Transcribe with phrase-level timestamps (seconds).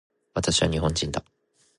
[0.33, 1.23] 私は日本人だ